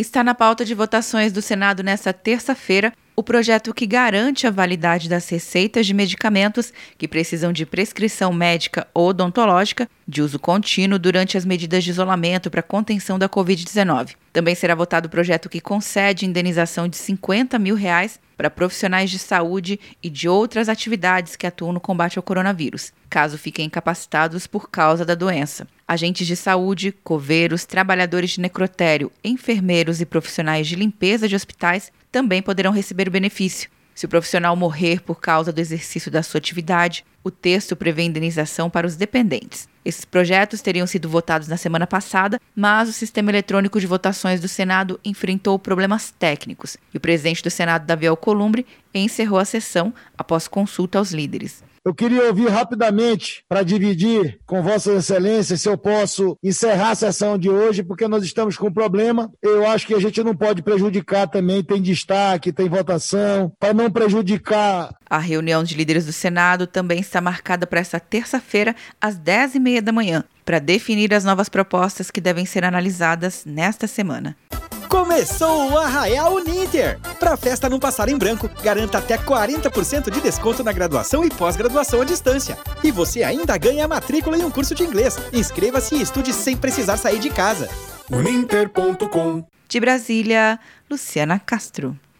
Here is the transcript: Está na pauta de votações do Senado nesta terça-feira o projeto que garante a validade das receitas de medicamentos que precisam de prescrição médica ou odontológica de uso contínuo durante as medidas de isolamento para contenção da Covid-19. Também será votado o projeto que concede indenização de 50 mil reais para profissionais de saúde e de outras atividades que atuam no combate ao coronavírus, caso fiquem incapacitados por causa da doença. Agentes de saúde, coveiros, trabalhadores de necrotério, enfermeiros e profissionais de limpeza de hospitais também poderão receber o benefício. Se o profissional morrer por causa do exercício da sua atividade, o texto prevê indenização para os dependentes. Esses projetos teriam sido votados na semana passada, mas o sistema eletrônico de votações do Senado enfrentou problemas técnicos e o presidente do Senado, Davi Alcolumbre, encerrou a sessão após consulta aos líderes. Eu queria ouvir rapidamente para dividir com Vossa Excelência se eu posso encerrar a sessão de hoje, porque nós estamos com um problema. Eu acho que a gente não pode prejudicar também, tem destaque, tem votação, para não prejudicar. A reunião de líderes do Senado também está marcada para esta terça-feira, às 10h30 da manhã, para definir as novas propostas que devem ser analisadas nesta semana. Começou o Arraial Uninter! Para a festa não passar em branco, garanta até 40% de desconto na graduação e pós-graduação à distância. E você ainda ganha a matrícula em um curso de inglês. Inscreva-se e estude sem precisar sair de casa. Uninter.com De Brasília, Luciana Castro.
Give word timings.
Está 0.00 0.24
na 0.24 0.34
pauta 0.34 0.64
de 0.64 0.74
votações 0.74 1.30
do 1.30 1.42
Senado 1.42 1.82
nesta 1.82 2.10
terça-feira 2.10 2.90
o 3.14 3.22
projeto 3.22 3.74
que 3.74 3.86
garante 3.86 4.46
a 4.46 4.50
validade 4.50 5.10
das 5.10 5.28
receitas 5.28 5.84
de 5.86 5.92
medicamentos 5.92 6.72
que 6.96 7.06
precisam 7.06 7.52
de 7.52 7.66
prescrição 7.66 8.32
médica 8.32 8.88
ou 8.94 9.08
odontológica 9.08 9.86
de 10.08 10.22
uso 10.22 10.38
contínuo 10.38 10.98
durante 10.98 11.36
as 11.36 11.44
medidas 11.44 11.84
de 11.84 11.90
isolamento 11.90 12.50
para 12.50 12.62
contenção 12.62 13.18
da 13.18 13.28
Covid-19. 13.28 14.14
Também 14.32 14.54
será 14.54 14.74
votado 14.74 15.06
o 15.06 15.10
projeto 15.10 15.50
que 15.50 15.60
concede 15.60 16.24
indenização 16.24 16.88
de 16.88 16.96
50 16.96 17.58
mil 17.58 17.74
reais 17.74 18.18
para 18.38 18.48
profissionais 18.48 19.10
de 19.10 19.18
saúde 19.18 19.78
e 20.02 20.08
de 20.08 20.30
outras 20.30 20.70
atividades 20.70 21.36
que 21.36 21.46
atuam 21.46 21.74
no 21.74 21.80
combate 21.80 22.18
ao 22.18 22.22
coronavírus, 22.22 22.90
caso 23.10 23.36
fiquem 23.36 23.66
incapacitados 23.66 24.46
por 24.46 24.70
causa 24.70 25.04
da 25.04 25.14
doença. 25.14 25.66
Agentes 25.90 26.24
de 26.24 26.36
saúde, 26.36 26.92
coveiros, 27.02 27.64
trabalhadores 27.64 28.30
de 28.30 28.40
necrotério, 28.40 29.10
enfermeiros 29.24 30.00
e 30.00 30.06
profissionais 30.06 30.68
de 30.68 30.76
limpeza 30.76 31.26
de 31.26 31.34
hospitais 31.34 31.90
também 32.12 32.40
poderão 32.40 32.70
receber 32.70 33.08
o 33.08 33.10
benefício. 33.10 33.68
Se 33.92 34.06
o 34.06 34.08
profissional 34.08 34.54
morrer 34.54 35.00
por 35.00 35.20
causa 35.20 35.52
do 35.52 35.58
exercício 35.58 36.08
da 36.08 36.22
sua 36.22 36.38
atividade, 36.38 37.04
o 37.24 37.30
texto 37.30 37.74
prevê 37.74 38.04
indenização 38.04 38.70
para 38.70 38.86
os 38.86 38.94
dependentes. 38.94 39.68
Esses 39.84 40.04
projetos 40.04 40.62
teriam 40.62 40.86
sido 40.86 41.08
votados 41.08 41.48
na 41.48 41.56
semana 41.56 41.88
passada, 41.88 42.40
mas 42.54 42.88
o 42.88 42.92
sistema 42.92 43.32
eletrônico 43.32 43.80
de 43.80 43.88
votações 43.88 44.40
do 44.40 44.46
Senado 44.46 45.00
enfrentou 45.04 45.58
problemas 45.58 46.14
técnicos 46.16 46.76
e 46.94 46.98
o 46.98 47.00
presidente 47.00 47.42
do 47.42 47.50
Senado, 47.50 47.84
Davi 47.84 48.06
Alcolumbre, 48.06 48.64
encerrou 48.94 49.40
a 49.40 49.44
sessão 49.44 49.92
após 50.16 50.46
consulta 50.46 50.98
aos 50.98 51.10
líderes. 51.10 51.64
Eu 51.82 51.94
queria 51.94 52.24
ouvir 52.24 52.48
rapidamente 52.48 53.42
para 53.48 53.62
dividir 53.62 54.38
com 54.44 54.62
Vossa 54.62 54.92
Excelência 54.92 55.56
se 55.56 55.66
eu 55.66 55.78
posso 55.78 56.36
encerrar 56.42 56.90
a 56.90 56.94
sessão 56.94 57.38
de 57.38 57.48
hoje, 57.48 57.82
porque 57.82 58.06
nós 58.06 58.22
estamos 58.22 58.58
com 58.58 58.66
um 58.66 58.72
problema. 58.72 59.32
Eu 59.40 59.66
acho 59.66 59.86
que 59.86 59.94
a 59.94 59.98
gente 59.98 60.22
não 60.22 60.36
pode 60.36 60.62
prejudicar 60.62 61.26
também, 61.26 61.64
tem 61.64 61.80
destaque, 61.80 62.52
tem 62.52 62.68
votação, 62.68 63.50
para 63.58 63.72
não 63.72 63.90
prejudicar. 63.90 64.94
A 65.08 65.18
reunião 65.18 65.64
de 65.64 65.74
líderes 65.74 66.04
do 66.04 66.12
Senado 66.12 66.66
também 66.66 67.00
está 67.00 67.18
marcada 67.18 67.66
para 67.66 67.80
esta 67.80 67.98
terça-feira, 67.98 68.76
às 69.00 69.18
10h30 69.18 69.80
da 69.80 69.90
manhã, 69.90 70.24
para 70.44 70.58
definir 70.58 71.14
as 71.14 71.24
novas 71.24 71.48
propostas 71.48 72.10
que 72.10 72.20
devem 72.20 72.44
ser 72.44 72.62
analisadas 72.62 73.44
nesta 73.46 73.86
semana. 73.86 74.36
Começou 74.90 75.70
o 75.70 75.78
Arraial 75.78 76.34
Uninter! 76.34 76.98
Para 77.20 77.34
a 77.34 77.36
festa 77.36 77.68
não 77.68 77.78
passar 77.78 78.08
em 78.08 78.18
branco, 78.18 78.50
garanta 78.60 78.98
até 78.98 79.16
40% 79.16 80.10
de 80.10 80.20
desconto 80.20 80.64
na 80.64 80.72
graduação 80.72 81.24
e 81.24 81.30
pós-graduação 81.30 82.00
à 82.00 82.04
distância. 82.04 82.58
E 82.82 82.90
você 82.90 83.22
ainda 83.22 83.56
ganha 83.56 83.84
a 83.84 83.88
matrícula 83.88 84.36
em 84.36 84.44
um 84.44 84.50
curso 84.50 84.74
de 84.74 84.82
inglês. 84.82 85.16
Inscreva-se 85.32 85.94
e 85.94 86.02
estude 86.02 86.32
sem 86.32 86.56
precisar 86.56 86.96
sair 86.96 87.20
de 87.20 87.30
casa. 87.30 87.68
Uninter.com 88.10 89.44
De 89.68 89.78
Brasília, 89.78 90.58
Luciana 90.90 91.38
Castro. 91.38 91.96